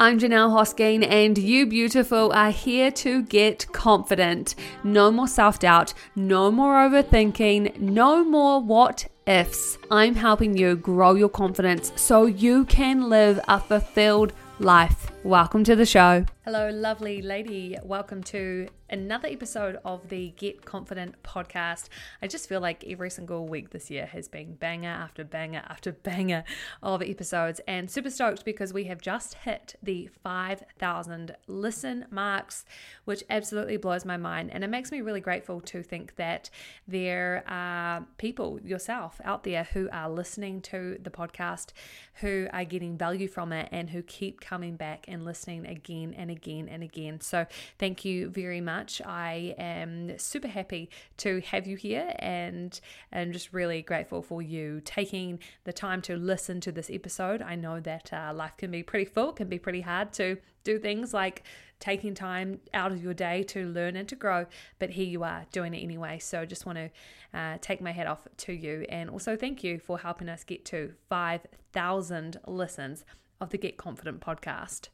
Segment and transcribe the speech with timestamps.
[0.00, 4.54] I'm Janelle Hosking, and you beautiful are here to get confident.
[4.84, 9.76] No more self doubt, no more overthinking, no more what ifs.
[9.90, 15.10] I'm helping you grow your confidence so you can live a fulfilled life.
[15.28, 16.24] Welcome to the show.
[16.46, 17.76] Hello, lovely lady.
[17.84, 21.88] Welcome to another episode of the Get Confident podcast.
[22.22, 25.92] I just feel like every single week this year has been banger after banger after
[26.08, 26.44] banger
[26.82, 32.64] of episodes, and super stoked because we have just hit the 5,000 listen marks,
[33.04, 34.50] which absolutely blows my mind.
[34.50, 36.48] And it makes me really grateful to think that
[36.86, 41.72] there are people, yourself, out there who are listening to the podcast,
[42.20, 46.30] who are getting value from it, and who keep coming back and listening again and
[46.30, 47.20] again and again.
[47.20, 47.46] So,
[47.78, 49.00] thank you very much.
[49.04, 52.78] I am super happy to have you here and
[53.12, 57.42] I'm just really grateful for you taking the time to listen to this episode.
[57.42, 60.78] I know that uh, life can be pretty full, can be pretty hard to do
[60.78, 61.44] things like
[61.80, 64.46] taking time out of your day to learn and to grow,
[64.78, 66.18] but here you are doing it anyway.
[66.18, 69.62] So I just want to uh, take my hat off to you and also thank
[69.62, 73.04] you for helping us get to 5,000 listens
[73.40, 74.88] of the Get Confident podcast.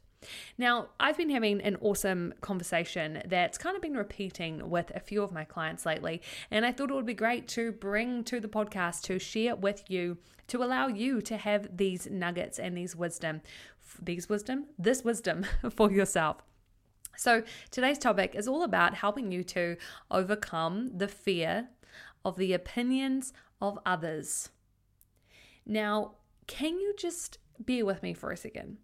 [0.57, 5.23] Now, I've been having an awesome conversation that's kind of been repeating with a few
[5.23, 8.47] of my clients lately, and I thought it would be great to bring to the
[8.47, 13.41] podcast to share with you to allow you to have these nuggets and these wisdom,
[14.01, 16.37] these wisdom, this wisdom for yourself.
[17.17, 19.77] So, today's topic is all about helping you to
[20.11, 21.69] overcome the fear
[22.25, 23.31] of the opinions
[23.61, 24.49] of others.
[25.65, 26.15] Now,
[26.47, 28.77] can you just bear with me for a second?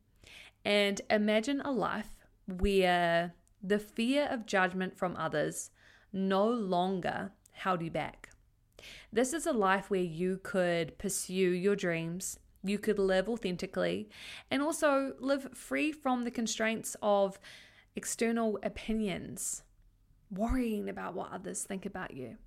[0.64, 2.16] And imagine a life
[2.48, 5.72] where the fear of judgment from others
[6.14, 8.30] no longer held you back.
[9.14, 14.10] This is a life where you could pursue your dreams, you could live authentically,
[14.50, 17.40] and also live free from the constraints of
[17.96, 19.64] external opinions,
[20.32, 22.38] worrying about what others think about you.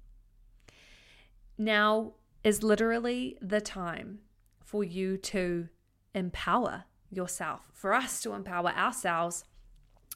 [1.56, 4.20] Now is literally the time
[4.60, 5.69] for you to
[6.14, 6.84] empower
[7.16, 9.44] yourself, for us to empower ourselves.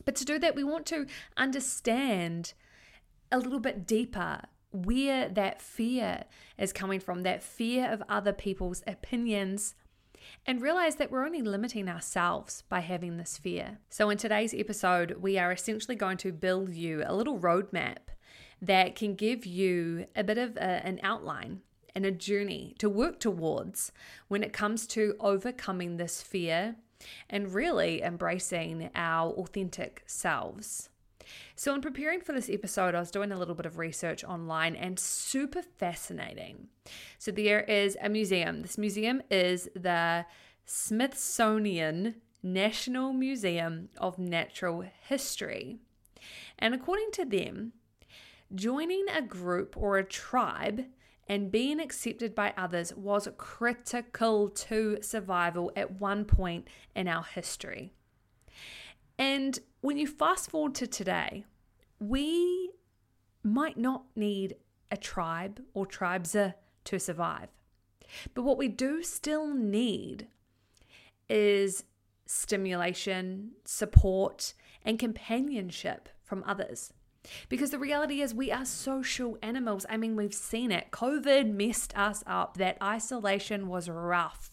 [0.04, 2.54] But to do that, we want to understand
[3.30, 6.24] a little bit deeper where that fear
[6.58, 9.74] is coming from, that fear of other people's opinions,
[10.46, 13.78] and realize that we're only limiting ourselves by having this fear.
[13.88, 17.98] So, in today's episode, we are essentially going to build you a little roadmap
[18.60, 21.62] that can give you a bit of a, an outline
[21.94, 23.92] and a journey to work towards
[24.28, 26.76] when it comes to overcoming this fear
[27.28, 30.88] and really embracing our authentic selves.
[31.56, 34.74] So, in preparing for this episode, I was doing a little bit of research online
[34.74, 36.68] and super fascinating.
[37.18, 38.62] So, there is a museum.
[38.62, 40.24] This museum is the
[40.64, 45.78] Smithsonian National Museum of Natural History.
[46.58, 47.72] And according to them,
[48.54, 50.84] joining a group or a tribe
[51.28, 57.92] and being accepted by others was critical to survival at one point in our history.
[59.18, 61.44] And when you fast forward to today,
[62.00, 62.70] we
[63.42, 64.56] might not need
[64.90, 66.52] a tribe or tribes uh,
[66.84, 67.48] to survive.
[68.34, 70.28] But what we do still need
[71.28, 71.84] is
[72.26, 76.92] stimulation, support, and companionship from others.
[77.48, 79.86] Because the reality is, we are social animals.
[79.88, 80.90] I mean, we've seen it.
[80.90, 82.56] COVID messed us up.
[82.56, 84.52] That isolation was rough.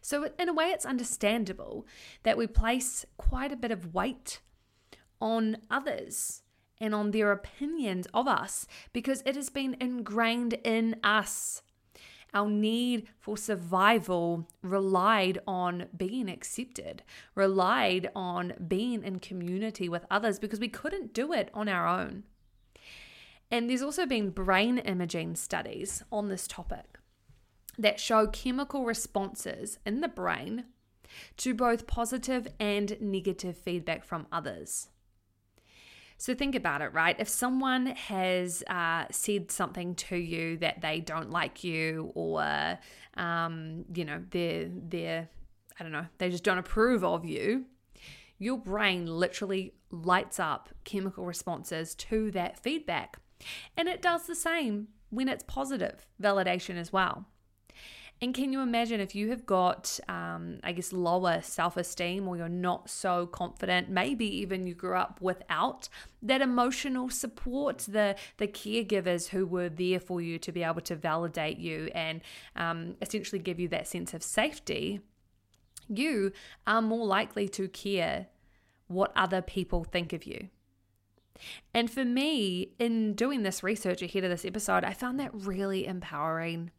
[0.00, 1.86] So, in a way, it's understandable
[2.22, 4.40] that we place quite a bit of weight
[5.20, 6.42] on others
[6.80, 11.62] and on their opinions of us because it has been ingrained in us
[12.36, 17.02] our need for survival relied on being accepted,
[17.34, 22.24] relied on being in community with others because we couldn't do it on our own.
[23.50, 26.98] And there's also been brain imaging studies on this topic
[27.78, 30.64] that show chemical responses in the brain
[31.38, 34.88] to both positive and negative feedback from others.
[36.18, 37.14] So think about it, right?
[37.18, 42.78] If someone has uh, said something to you that they don't like you, or
[43.16, 45.28] um, you know, they're they're
[45.78, 47.66] I don't know, they just don't approve of you,
[48.38, 53.18] your brain literally lights up chemical responses to that feedback,
[53.76, 57.26] and it does the same when it's positive validation as well.
[58.22, 62.36] And can you imagine if you have got, um, I guess, lower self esteem or
[62.36, 65.90] you're not so confident, maybe even you grew up without
[66.22, 70.96] that emotional support, the, the caregivers who were there for you to be able to
[70.96, 72.22] validate you and
[72.56, 75.00] um, essentially give you that sense of safety?
[75.88, 76.32] you
[76.66, 78.26] are more likely to care
[78.88, 80.48] what other people think of you.
[81.74, 85.86] And for me, in doing this research ahead of this episode, I found that really
[85.86, 86.70] empowering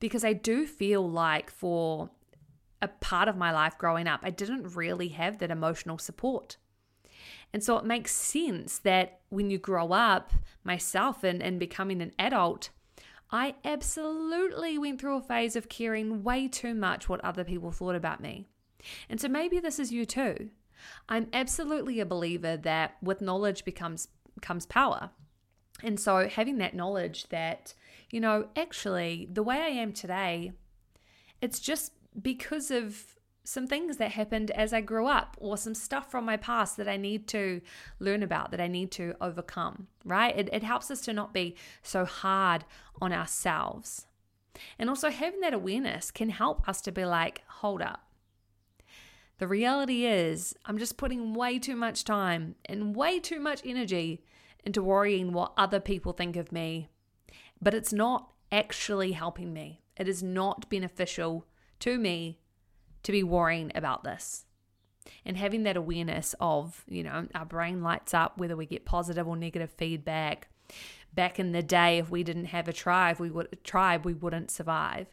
[0.00, 2.10] because I do feel like for
[2.80, 6.56] a part of my life growing up, I didn't really have that emotional support.
[7.52, 10.32] And so it makes sense that when you grow up,
[10.64, 12.70] myself and, and becoming an adult,
[13.30, 17.94] I absolutely went through a phase of caring way too much what other people thought
[17.94, 18.46] about me.
[19.08, 20.50] And so maybe this is you too.
[21.08, 24.08] I'm absolutely a believer that with knowledge becomes
[24.40, 25.10] comes power.
[25.82, 27.74] And so having that knowledge that,
[28.12, 30.52] you know, actually the way I am today,
[31.40, 36.08] it's just because of some things that happened as I grew up or some stuff
[36.10, 37.60] from my past that I need to
[37.98, 40.38] learn about, that I need to overcome, right?
[40.38, 42.64] It, it helps us to not be so hard
[43.00, 44.06] on ourselves.
[44.78, 48.06] And also having that awareness can help us to be like, hold up.
[49.38, 54.22] The reality is, I'm just putting way too much time and way too much energy
[54.64, 56.90] into worrying what other people think of me,
[57.62, 59.82] but it's not actually helping me.
[59.96, 61.46] It is not beneficial
[61.80, 62.40] to me
[63.04, 64.44] to be worrying about this.
[65.24, 69.26] And having that awareness of, you know, our brain lights up whether we get positive
[69.26, 70.48] or negative feedback.
[71.14, 74.50] Back in the day, if we didn't have a tribe, we would tribe, we wouldn't
[74.50, 75.06] survive.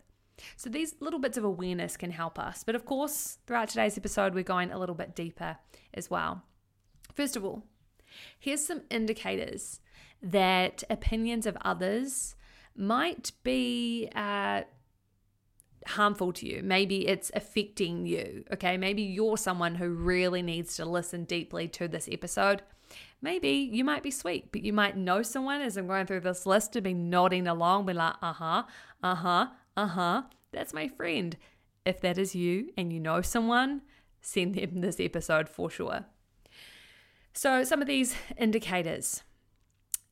[0.56, 2.64] So these little bits of awareness can help us.
[2.64, 5.58] But of course, throughout today's episode, we're going a little bit deeper
[5.94, 6.44] as well.
[7.14, 7.66] First of all,
[8.40, 9.82] here's some indicators
[10.22, 12.36] that opinions of others
[12.80, 14.62] might be uh,
[15.86, 16.62] harmful to you.
[16.64, 18.46] Maybe it's affecting you.
[18.54, 18.78] Okay.
[18.78, 22.62] Maybe you're someone who really needs to listen deeply to this episode.
[23.22, 26.46] Maybe you might be sweet, but you might know someone as I'm going through this
[26.46, 28.64] list to be nodding along, be like, uh huh,
[29.04, 30.22] uh huh, uh huh,
[30.52, 31.36] that's my friend.
[31.86, 33.82] If that is you and you know someone,
[34.22, 36.06] send them this episode for sure.
[37.34, 39.24] So, some of these indicators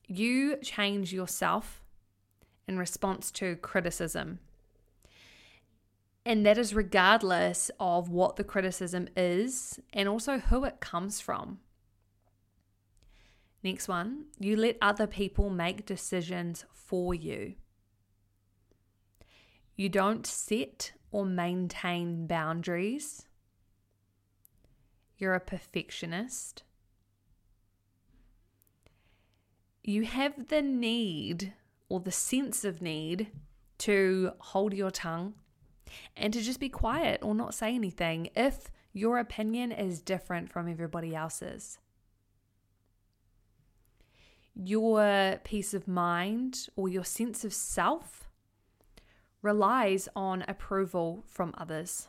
[0.06, 1.77] you change yourself
[2.68, 4.38] in response to criticism.
[6.24, 11.60] And that is regardless of what the criticism is and also who it comes from.
[13.64, 17.54] Next one, you let other people make decisions for you.
[19.74, 23.24] You don't set or maintain boundaries.
[25.16, 26.62] You're a perfectionist.
[29.82, 31.54] You have the need
[31.88, 33.28] or the sense of need
[33.78, 35.34] to hold your tongue
[36.16, 40.68] and to just be quiet or not say anything if your opinion is different from
[40.68, 41.78] everybody else's.
[44.54, 48.28] Your peace of mind or your sense of self
[49.40, 52.08] relies on approval from others.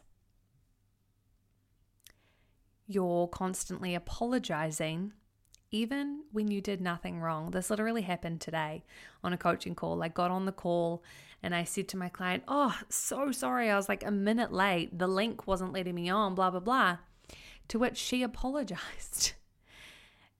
[2.87, 5.13] You're constantly apologizing
[5.71, 7.51] even when you did nothing wrong.
[7.51, 8.83] This literally happened today
[9.23, 10.01] on a coaching call.
[10.03, 11.03] I got on the call
[11.43, 13.69] and I said to my client, Oh, so sorry.
[13.69, 14.97] I was like a minute late.
[14.97, 16.97] The link wasn't letting me on, blah, blah, blah.
[17.69, 19.33] To which she apologized.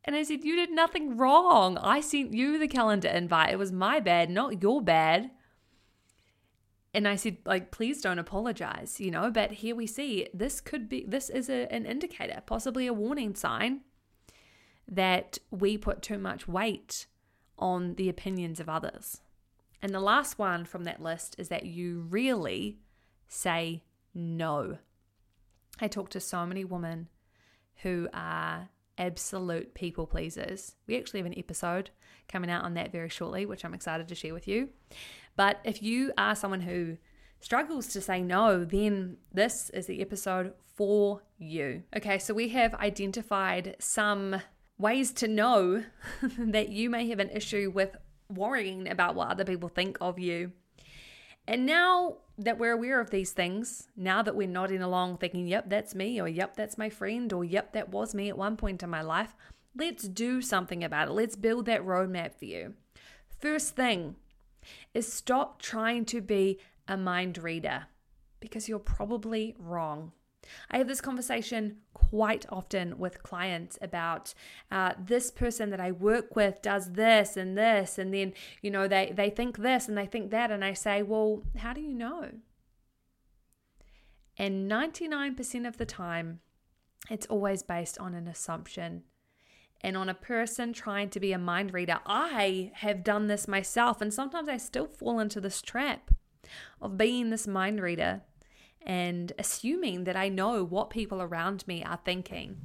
[0.04, 1.78] And I said, You did nothing wrong.
[1.78, 3.52] I sent you the calendar invite.
[3.52, 5.32] It was my bad, not your bad.
[6.92, 9.30] And I said, like, please don't apologize, you know.
[9.30, 13.36] But here we see this could be, this is a, an indicator, possibly a warning
[13.36, 13.82] sign
[14.90, 17.06] that we put too much weight
[17.58, 19.22] on the opinions of others.
[19.82, 22.80] And the last one from that list is that you really
[23.28, 24.78] say no.
[25.80, 27.08] I talk to so many women
[27.84, 30.76] who are absolute people pleasers.
[30.88, 31.92] We actually have an episode
[32.28, 34.70] coming out on that very shortly, which I'm excited to share with you.
[35.38, 36.98] But if you are someone who
[37.40, 41.84] struggles to say no, then this is the episode for you.
[41.96, 44.42] Okay, so we have identified some
[44.80, 45.84] ways to know
[46.38, 47.96] that you may have an issue with
[48.34, 50.52] worrying about what other people think of you.
[51.48, 55.66] And now that we're aware of these things, now that we're nodding along thinking, yep,
[55.68, 58.82] that's me, or yep, that's my friend, or yep, that was me at one point
[58.84, 59.36] in my life,
[59.76, 61.12] let's do something about it.
[61.12, 62.76] Let's build that roadmap for you.
[63.40, 64.16] First thing
[64.94, 67.88] is stop trying to be a mind reader
[68.40, 70.12] because you're probably wrong.
[70.70, 74.34] I have this conversation quite often with clients about
[74.72, 78.88] uh, this person that I work with does this and this, and then you know
[78.88, 81.94] they they think this and they think that, and I say, well, how do you
[81.94, 82.30] know?
[84.38, 86.40] And 99% of the time,
[87.10, 89.04] it's always based on an assumption
[89.82, 92.00] and on a person trying to be a mind reader.
[92.06, 96.12] I have done this myself, and sometimes I still fall into this trap
[96.82, 98.22] of being this mind reader
[98.90, 102.58] and assuming that I know what people around me are thinking.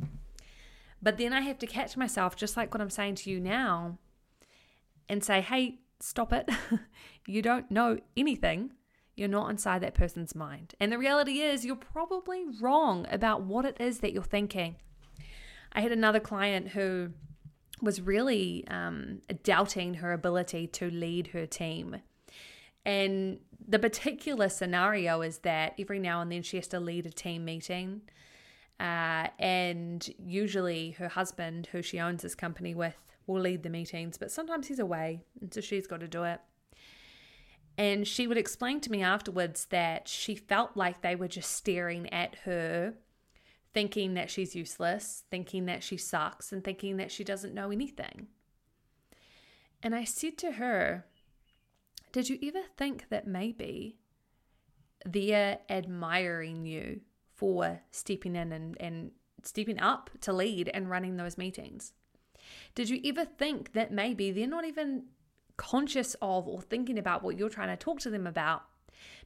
[1.03, 3.99] But then I have to catch myself, just like what I'm saying to you now,
[5.07, 6.49] and say, hey, stop it.
[7.27, 8.73] you don't know anything.
[9.15, 10.75] You're not inside that person's mind.
[10.81, 14.77] And the reality is, you're probably wrong about what it is that you're thinking.
[15.75, 17.11] I had another client who
[17.83, 21.97] was really um, doubting her ability to lead her team.
[22.85, 27.11] And the particular scenario is that every now and then she has to lead a
[27.11, 28.03] team meeting.
[28.79, 34.19] Uh, and usually her husband, who she owns this company with, will lead the meetings,
[34.19, 36.41] but sometimes he's away, and so she's got to do it.
[37.79, 42.13] And she would explain to me afterwards that she felt like they were just staring
[42.13, 42.95] at her,
[43.73, 48.29] thinking that she's useless, thinking that she sucks, and thinking that she doesn't know anything.
[49.83, 51.07] And I said to her,
[52.15, 53.97] Did you ever think that maybe
[55.05, 57.01] they're admiring you
[57.35, 59.11] for stepping in and, and
[59.43, 61.93] stepping up to lead and running those meetings?
[62.77, 65.07] Did you ever think that maybe they're not even
[65.57, 68.63] conscious of or thinking about what you're trying to talk to them about?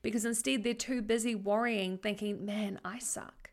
[0.00, 3.50] Because instead they're too busy worrying, thinking, man, I suck.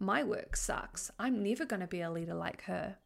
[0.00, 1.12] My work sucks.
[1.16, 2.96] I'm never going to be a leader like her.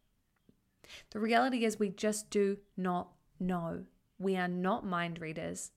[1.11, 3.85] The reality is, we just do not know.
[4.19, 5.71] We are not mind readers.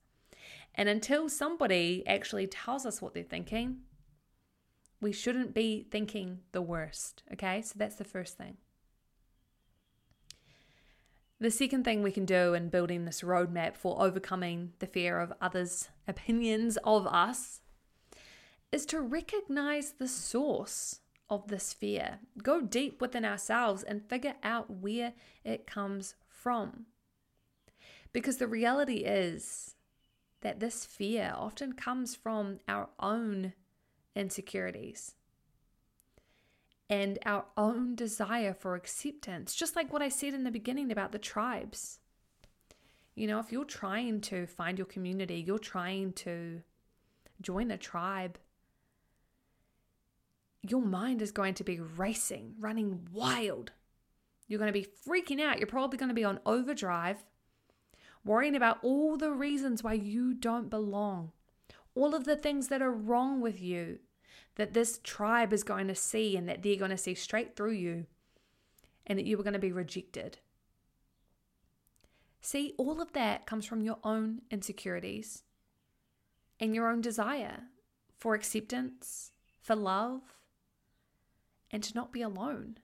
[0.76, 3.82] And until somebody actually tells us what they're thinking,
[5.02, 7.24] we shouldn't be thinking the worst.
[7.34, 8.58] Okay, so that's the first thing.
[11.40, 15.34] The second thing we can do in building this roadmap for overcoming the fear of
[15.42, 17.62] others' opinions of us
[18.72, 21.00] is to recognize the source
[21.32, 22.20] of this fear.
[22.44, 26.86] Go deep within ourselves and figure out where it comes from.
[28.14, 29.76] Because the reality is
[30.42, 33.54] that this fear often comes from our own
[34.16, 35.16] insecurities
[36.90, 39.56] and our own desire for acceptance.
[39.56, 42.00] Just like what I said in the beginning about the tribes.
[43.16, 46.62] You know, if you're trying to find your community, you're trying to
[47.42, 48.38] join a tribe,
[50.62, 53.72] your mind is going to be racing, running wild.
[54.48, 55.60] You're going to be freaking out.
[55.60, 57.24] You're probably going to be on overdrive,
[58.24, 61.32] worrying about all the reasons why you don't belong,
[61.96, 64.00] all of the things that are wrong with you,
[64.56, 67.72] that this tribe is going to see and that they're going to see straight through
[67.72, 68.06] you
[69.08, 70.38] and that you are going to be rejected.
[72.42, 75.44] See, all of that comes from your own insecurities
[76.60, 77.64] and your own desire
[78.18, 80.22] for acceptance, for love,
[81.72, 82.78] and to not be alone.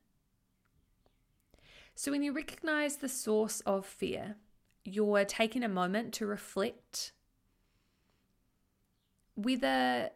[1.96, 4.36] So, when you recognize the source of fear,
[4.88, 7.12] you're taking a moment to reflect
[9.36, 10.10] whether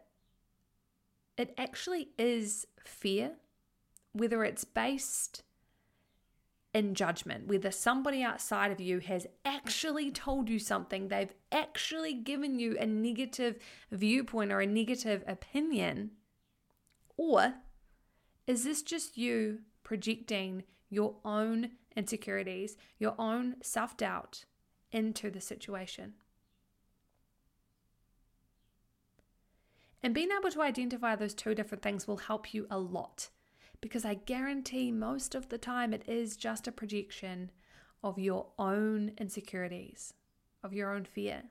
[1.36, 3.32] it actually is fear,
[4.12, 5.42] whether it's based
[6.74, 12.58] in judgment, whether somebody outside of you has actually told you something, they've actually given
[12.58, 13.58] you a negative
[13.90, 16.12] viewpoint or a negative opinion,
[17.18, 17.54] or
[18.46, 24.46] is this just you projecting your own insecurities, your own self doubt
[24.92, 26.14] into the situation?
[30.02, 33.30] And being able to identify those two different things will help you a lot
[33.80, 37.50] because I guarantee most of the time it is just a projection
[38.02, 40.14] of your own insecurities,
[40.62, 41.42] of your own fear.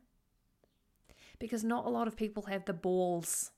[1.39, 3.51] Because not a lot of people have the balls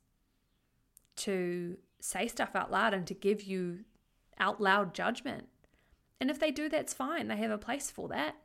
[1.17, 3.79] to say stuff out loud and to give you
[4.39, 5.47] out loud judgment.
[6.19, 7.27] And if they do, that's fine.
[7.27, 8.35] They have a place for that.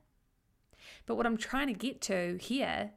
[1.06, 2.92] But what I'm trying to get to here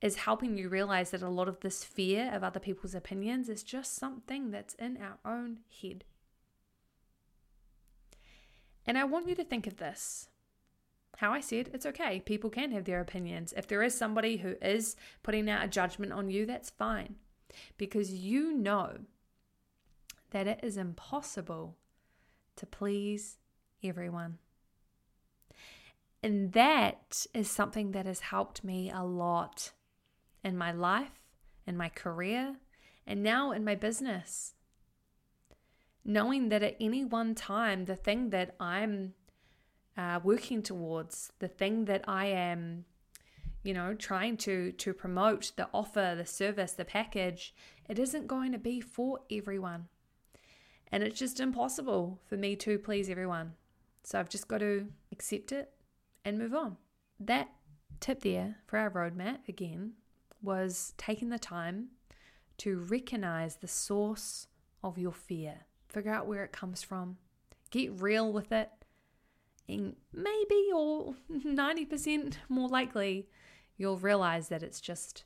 [0.00, 3.62] is helping you realize that a lot of this fear of other people's opinions is
[3.62, 6.04] just something that's in our own head.
[8.86, 10.28] And I want you to think of this.
[11.18, 12.20] How I said, it's okay.
[12.20, 13.52] People can have their opinions.
[13.54, 17.16] If there is somebody who is putting out a judgment on you, that's fine.
[17.76, 19.00] Because you know
[20.30, 21.76] that it is impossible
[22.56, 23.36] to please
[23.84, 24.38] everyone.
[26.22, 29.72] And that is something that has helped me a lot
[30.44, 31.20] in my life,
[31.66, 32.56] in my career,
[33.06, 34.54] and now in my business.
[36.04, 39.14] Knowing that at any one time, the thing that I'm
[39.96, 42.84] uh, working towards, the thing that I am,
[43.62, 47.54] you know, trying to to promote, the offer, the service, the package,
[47.88, 49.88] it isn't going to be for everyone.
[50.92, 53.52] And it's just impossible for me to please everyone.
[54.02, 55.70] So I've just got to accept it
[56.24, 56.76] and move on.
[57.18, 57.48] That
[58.00, 59.92] tip there for our roadmap again
[60.42, 61.88] was taking the time
[62.58, 64.46] to recognize the source
[64.82, 65.60] of your fear.
[65.88, 67.18] Figure out where it comes from.
[67.70, 68.70] Get real with it.
[69.68, 73.28] And maybe or 90% more likely,
[73.76, 75.24] you'll realize that it's just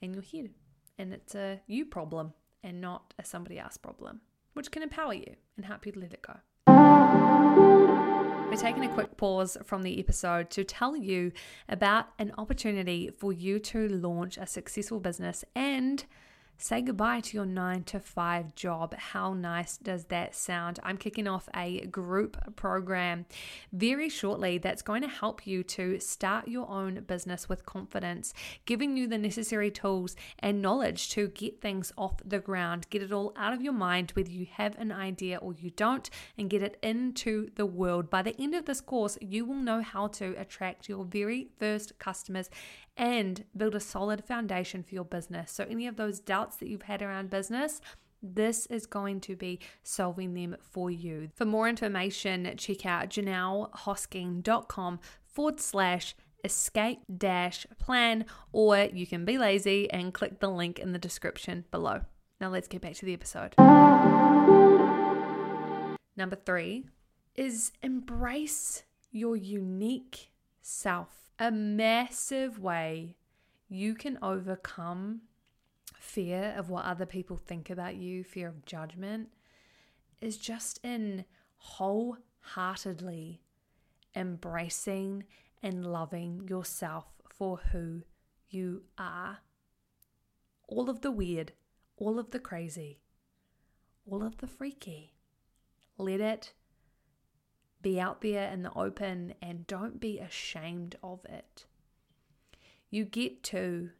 [0.00, 0.50] in your head
[0.98, 2.32] and it's a you problem
[2.62, 4.20] and not a somebody else problem,
[4.54, 6.36] which can empower you and help you to let it go.
[8.52, 11.32] We're taking a quick pause from the episode to tell you
[11.70, 16.04] about an opportunity for you to launch a successful business and
[16.62, 18.94] Say goodbye to your nine to five job.
[18.94, 20.78] How nice does that sound?
[20.84, 23.26] I'm kicking off a group program
[23.72, 28.32] very shortly that's going to help you to start your own business with confidence,
[28.64, 33.10] giving you the necessary tools and knowledge to get things off the ground, get it
[33.10, 36.62] all out of your mind, whether you have an idea or you don't, and get
[36.62, 38.08] it into the world.
[38.08, 41.98] By the end of this course, you will know how to attract your very first
[41.98, 42.50] customers
[42.96, 45.50] and build a solid foundation for your business.
[45.52, 47.80] So, any of those doubts that you've had around business,
[48.22, 51.30] this is going to be solving them for you.
[51.34, 59.38] For more information, check out janellehosking.com forward slash escape dash plan, or you can be
[59.38, 62.02] lazy and click the link in the description below.
[62.40, 63.54] Now, let's get back to the episode.
[66.16, 66.84] Number three
[67.34, 70.31] is embrace your unique
[70.62, 73.16] self a massive way
[73.68, 75.22] you can overcome
[75.98, 79.28] fear of what other people think about you, fear of judgment,
[80.20, 81.24] is just in
[81.56, 83.40] wholeheartedly
[84.14, 85.24] embracing
[85.62, 88.02] and loving yourself for who
[88.50, 89.38] you are.
[90.68, 91.52] All of the weird,
[91.96, 93.00] all of the crazy,
[94.06, 95.14] all of the freaky.
[95.96, 96.52] Let it
[97.82, 101.66] be out there in the open and don't be ashamed of it.
[102.90, 103.90] You get to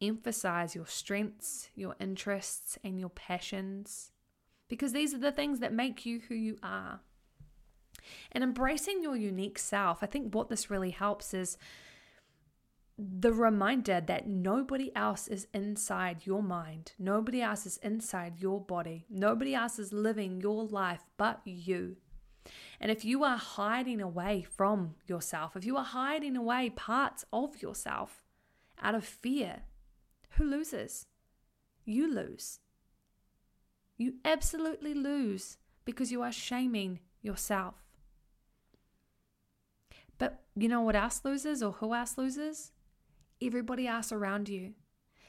[0.00, 4.12] emphasize your strengths, your interests, and your passions
[4.68, 7.00] because these are the things that make you who you are.
[8.32, 11.58] And embracing your unique self, I think what this really helps is
[12.98, 19.04] the reminder that nobody else is inside your mind, nobody else is inside your body,
[19.10, 21.96] nobody else is living your life but you.
[22.80, 27.62] And if you are hiding away from yourself, if you are hiding away parts of
[27.62, 28.24] yourself
[28.80, 29.62] out of fear,
[30.30, 31.06] who loses?
[31.84, 32.60] You lose.
[33.96, 37.74] You absolutely lose because you are shaming yourself.
[40.18, 42.72] But you know what else loses or who else loses?
[43.40, 44.74] Everybody else around you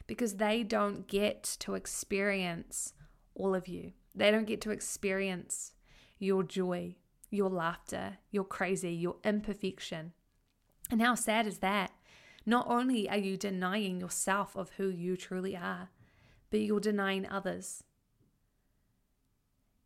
[0.08, 2.93] because they don't get to experience
[3.36, 3.93] all of you.
[4.15, 5.73] They don't get to experience
[6.19, 6.95] your joy,
[7.34, 10.13] your laughter, your crazy, your imperfection.
[10.91, 11.91] And how sad is that?
[12.46, 15.89] Not only are you denying yourself of who you truly are,
[16.52, 17.84] but you're denying others.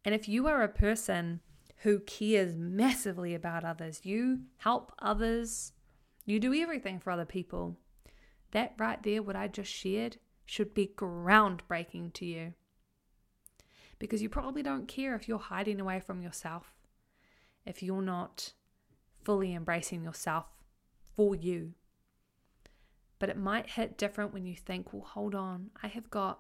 [0.04, 1.42] And if you are a person
[1.78, 5.74] who cares massively about others, you help others,
[6.26, 7.78] you do everything for other people,
[8.52, 12.54] that right there, what I just shared, should be groundbreaking to you.
[14.00, 16.74] Because you probably don't care if you're hiding away from yourself
[17.68, 18.54] if you're not
[19.24, 20.46] fully embracing yourself
[21.16, 21.74] for you.
[23.20, 26.40] But it might hit different when you think, well, hold on, I have got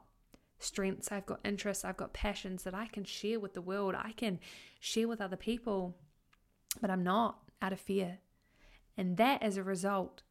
[0.59, 4.11] strengths, I've got interests, I've got passions that I can share with the world, I
[4.11, 4.39] can
[4.79, 5.97] share with other people,
[6.79, 8.19] but I'm not out of fear.
[8.95, 10.23] And that, as a result,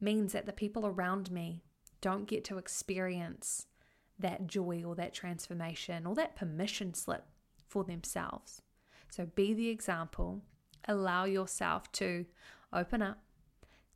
[0.00, 1.62] means that the people around me
[2.00, 3.66] don't get to experience
[4.18, 7.26] that joy or that transformation or that permission slip
[7.68, 8.62] for themselves.
[9.12, 10.40] So be the example.
[10.88, 12.24] Allow yourself to
[12.72, 13.18] open up,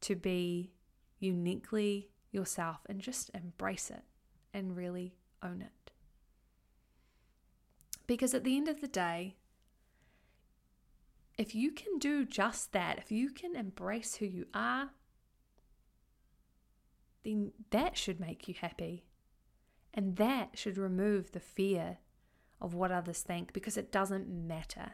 [0.03, 0.73] to be
[1.19, 4.03] uniquely yourself, and just embrace it
[4.53, 5.91] and really own it.
[8.07, 9.37] Because at the end of the day,
[11.39, 14.91] if you can do just that, if you can embrace who you are,
[17.25, 19.07] then that should make you happy.
[19.95, 22.01] And that should remove the fear
[22.61, 24.93] of what others think because it doesn't matter.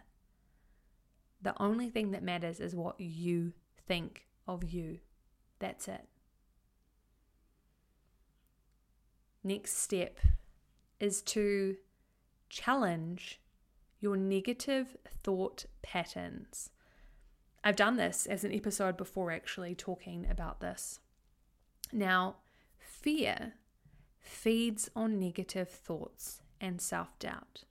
[1.43, 3.53] The only thing that matters is what you
[3.87, 5.01] think of you.
[5.59, 6.07] That's it.
[9.45, 10.21] Next step
[11.01, 11.77] is to
[12.49, 13.41] challenge
[14.01, 16.71] your negative thought patterns.
[17.65, 21.01] I've done this as an episode before, actually, talking about this.
[21.93, 22.37] Now,
[22.79, 23.55] fear
[24.21, 27.65] feeds on negative thoughts and self doubt.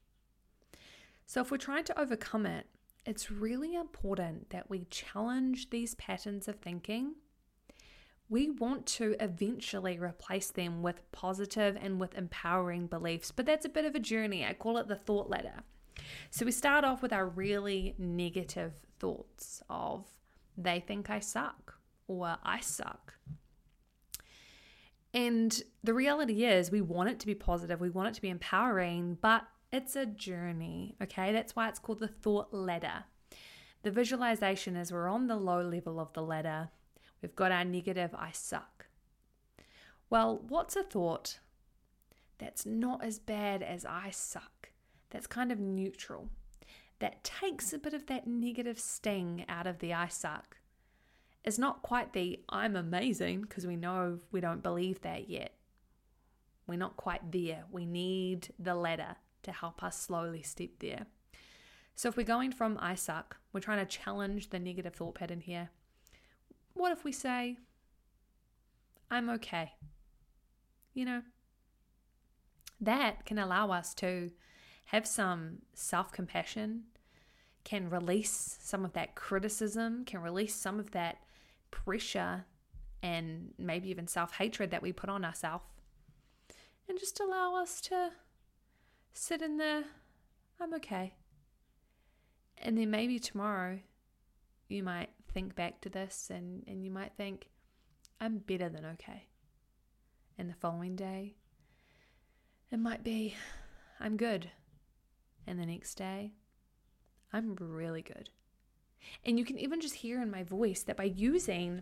[1.25, 2.67] So, if we're trying to overcome it,
[3.05, 7.15] it's really important that we challenge these patterns of thinking
[8.31, 13.29] we want to eventually replace them with positive and with empowering beliefs.
[13.29, 14.45] But that's a bit of a journey.
[14.45, 15.63] I call it the thought ladder.
[16.29, 20.07] So we start off with our really negative thoughts of
[20.57, 21.75] they think I suck
[22.07, 23.15] or I suck.
[25.13, 28.29] And the reality is, we want it to be positive, we want it to be
[28.29, 31.31] empowering, but it's a journey, okay?
[31.31, 33.05] That's why it's called the thought ladder.
[33.83, 36.69] The visualization is we're on the low level of the ladder,
[37.21, 38.87] we've got our negative, I suck.
[40.09, 41.39] Well, what's a thought
[42.37, 44.69] that's not as bad as I suck?
[45.09, 46.29] That's kind of neutral
[47.01, 50.57] that takes a bit of that negative sting out of the I suck.
[51.43, 55.53] It's not quite the I'm amazing because we know we don't believe that yet.
[56.67, 57.63] We're not quite there.
[57.71, 61.05] We need the ladder to help us slowly step there.
[61.95, 65.41] So if we're going from I suck, we're trying to challenge the negative thought pattern
[65.41, 65.69] here.
[66.73, 67.57] What if we say,
[69.09, 69.73] I'm okay?
[70.93, 71.21] You know,
[72.79, 74.31] that can allow us to
[74.85, 76.83] have some self compassion
[77.63, 81.17] can release some of that criticism, can release some of that
[81.69, 82.45] pressure
[83.03, 85.65] and maybe even self hatred that we put on ourselves,
[86.87, 88.11] and just allow us to
[89.13, 89.83] sit in there,
[90.59, 91.13] I'm okay.
[92.57, 93.79] And then maybe tomorrow
[94.67, 97.49] you might think back to this and, and you might think,
[98.19, 99.27] I'm better than okay.
[100.37, 101.35] And the following day,
[102.71, 103.35] it might be,
[103.99, 104.49] I'm good.
[105.47, 106.33] And the next day,
[107.33, 108.29] I'm really good.
[109.25, 111.81] And you can even just hear in my voice that by using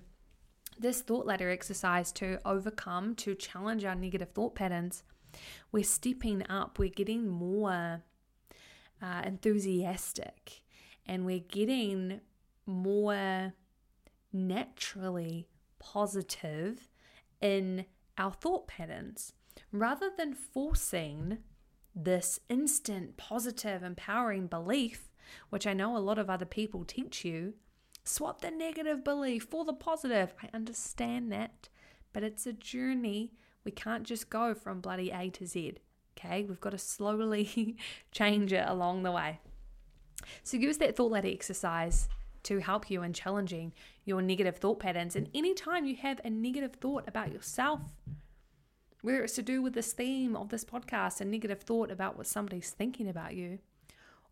[0.78, 5.04] this thought ladder exercise to overcome, to challenge our negative thought patterns,
[5.72, 8.04] we're stepping up, we're getting more
[9.02, 10.62] uh, enthusiastic,
[11.06, 12.22] and we're getting
[12.65, 13.54] more
[14.32, 15.48] naturally
[15.80, 16.89] positive
[17.42, 17.86] in
[18.18, 19.34] our thought patterns
[19.72, 21.39] rather than forcing
[21.96, 25.10] this instant positive empowering belief
[25.50, 27.54] which I know a lot of other people teach you,
[28.04, 30.34] swap the negative belief for the positive.
[30.42, 31.70] I understand that,
[32.13, 33.34] but it's a journey.
[33.63, 35.76] We can't just go from bloody A to Z.
[36.17, 37.78] Okay, we've got to slowly
[38.12, 39.39] change it along the way.
[40.43, 42.10] So use that thought ladder exercise
[42.43, 43.74] to help you in challenging
[44.06, 45.15] your negative thought patterns.
[45.15, 47.82] And anytime you have a negative thought about yourself,
[49.02, 52.28] whether it's to do with this theme of this podcast, a negative thought about what
[52.28, 53.60] somebody's thinking about you,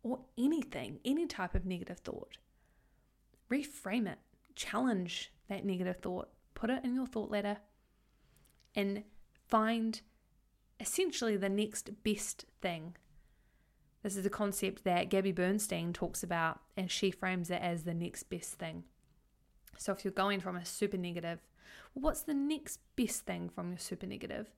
[0.02, 2.36] or anything, any type of negative thought.
[3.50, 4.18] Reframe it,
[4.54, 7.58] challenge that negative thought, put it in your thought ladder,
[8.74, 9.02] and
[9.48, 10.00] find
[10.78, 12.96] essentially the next best thing.
[14.02, 17.94] This is a concept that Gabby Bernstein talks about, and she frames it as the
[17.94, 18.84] next best thing.
[19.76, 21.40] So if you're going from a super negative,
[21.94, 24.50] well, what's the next best thing from your super negative?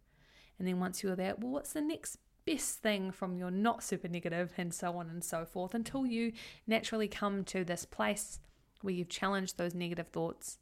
[0.58, 4.08] And then once you're there, well, what's the next best thing from your not super
[4.08, 6.32] negative, and so on and so forth, until you
[6.66, 8.40] naturally come to this place
[8.82, 10.58] where you've challenged those negative thoughts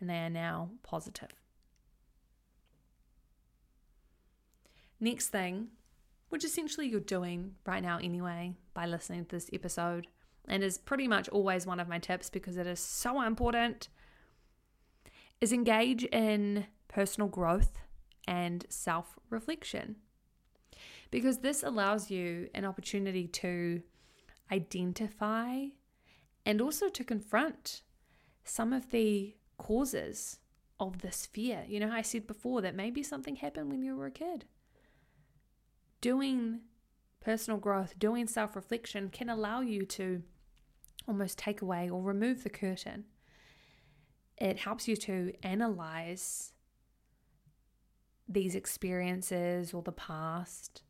[0.00, 1.39] and they are now positive.
[5.00, 5.68] Next thing,
[6.28, 10.06] which essentially you're doing right now anyway by listening to this episode,
[10.46, 13.88] and is pretty much always one of my tips because it is so important,
[15.40, 17.78] is engage in personal growth
[18.26, 19.96] and self reflection
[21.10, 23.82] because this allows you an opportunity to
[24.52, 25.66] identify
[26.46, 27.82] and also to confront
[28.44, 30.38] some of the causes
[30.78, 31.64] of this fear.
[31.68, 34.46] You know, I said before that maybe something happened when you were a kid.
[36.00, 36.60] Doing
[37.20, 40.22] personal growth, doing self reflection can allow you to
[41.06, 43.04] almost take away or remove the curtain.
[44.38, 46.52] It helps you to analyze
[48.28, 50.82] these experiences or the past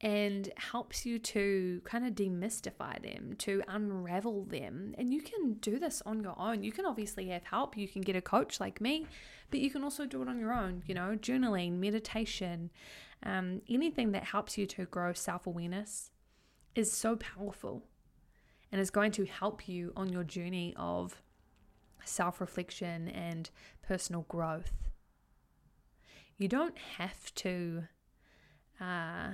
[0.00, 4.94] and helps you to kind of demystify them, to unravel them.
[4.96, 6.64] And you can do this on your own.
[6.64, 7.76] You can obviously have help.
[7.76, 9.06] You can get a coach like me,
[9.50, 12.70] but you can also do it on your own, you know, journaling, meditation,
[13.24, 16.10] um, anything that helps you to grow self awareness
[16.74, 17.84] is so powerful
[18.70, 21.20] and is going to help you on your journey of
[22.04, 23.50] self reflection and
[23.82, 24.72] personal growth.
[26.36, 27.84] You don't have to.
[28.80, 29.32] Uh,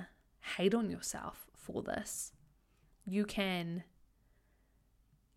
[0.55, 2.31] hate on yourself for this.
[3.05, 3.83] You can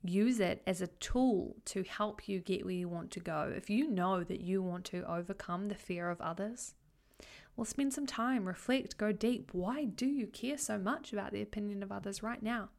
[0.02, 3.52] use it as a tool to help you get where you want to go.
[3.54, 6.74] If you know that you want to overcome the fear of others,
[7.61, 9.51] well, spend some time, reflect, go deep.
[9.53, 12.70] Why do you care so much about the opinion of others right now?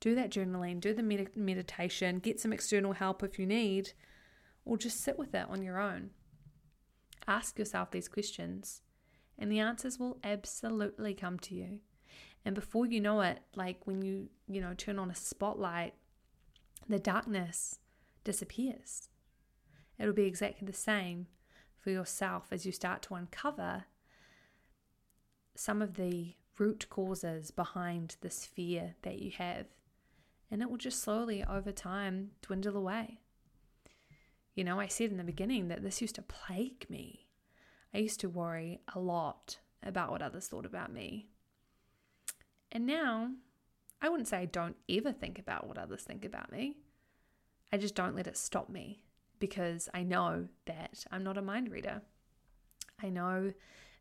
[0.00, 3.92] Do that journaling, do the med- meditation, get some external help if you need.
[4.64, 6.10] or just sit with it on your own.
[7.28, 8.82] Ask yourself these questions,
[9.38, 11.78] and the answers will absolutely come to you.
[12.44, 15.94] And before you know it, like when you, you know, turn on a spotlight,
[16.88, 17.78] the darkness
[18.24, 19.08] disappears.
[20.00, 21.28] It'll be exactly the same
[21.84, 23.84] for yourself as you start to uncover
[25.54, 29.66] some of the root causes behind this fear that you have.
[30.50, 33.18] And it will just slowly over time dwindle away.
[34.54, 37.26] You know, I said in the beginning that this used to plague me.
[37.92, 41.26] I used to worry a lot about what others thought about me.
[42.72, 43.30] And now,
[44.00, 46.78] I wouldn't say I don't ever think about what others think about me.
[47.72, 49.00] I just don't let it stop me
[49.38, 52.02] because I know that I'm not a mind reader.
[53.02, 53.52] I know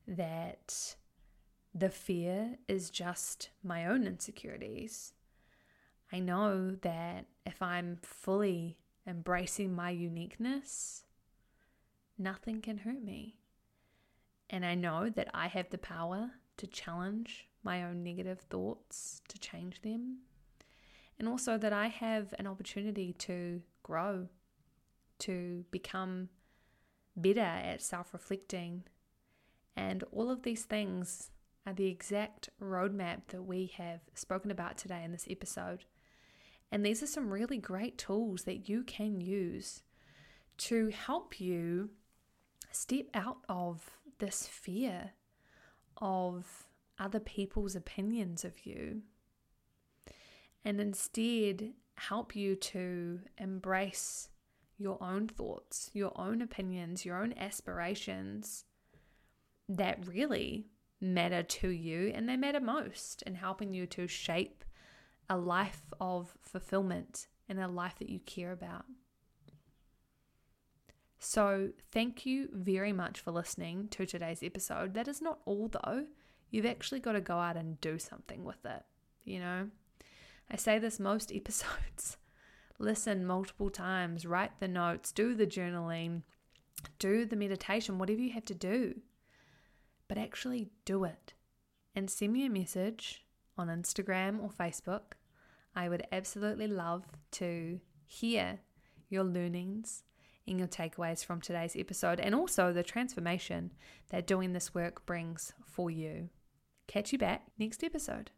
[0.07, 0.95] that
[1.73, 5.13] the fear is just my own insecurities.
[6.11, 11.05] I know that if I'm fully embracing my uniqueness,
[12.17, 13.37] nothing can hurt me.
[14.49, 19.39] And I know that I have the power to challenge my own negative thoughts, to
[19.39, 20.19] change them.
[21.17, 24.27] And also that I have an opportunity to grow,
[25.19, 26.29] to become
[27.15, 28.83] better at self reflecting.
[29.75, 31.31] And all of these things
[31.65, 35.85] are the exact roadmap that we have spoken about today in this episode.
[36.71, 39.83] And these are some really great tools that you can use
[40.57, 41.91] to help you
[42.71, 45.11] step out of this fear
[45.97, 46.67] of
[46.99, 49.01] other people's opinions of you
[50.65, 54.29] and instead help you to embrace
[54.77, 58.65] your own thoughts, your own opinions, your own aspirations
[59.69, 60.67] that really
[60.99, 64.63] matter to you and they matter most in helping you to shape
[65.29, 68.85] a life of fulfillment and a life that you care about.
[71.19, 74.93] So, thank you very much for listening to today's episode.
[74.93, 76.05] That is not all, though.
[76.51, 78.83] You've actually got to go out and do something with it.
[79.23, 79.69] You know,
[80.51, 82.17] I say this most episodes.
[82.79, 86.23] Listen multiple times, write the notes, do the journaling,
[86.99, 88.95] do the meditation, whatever you have to do
[90.13, 91.33] but actually do it.
[91.95, 93.25] And send me a message
[93.57, 95.13] on Instagram or Facebook.
[95.75, 98.59] I would absolutely love to hear
[99.09, 100.03] your learnings
[100.47, 103.71] and your takeaways from today's episode and also the transformation
[104.09, 106.29] that doing this work brings for you.
[106.87, 108.29] Catch you back next episode.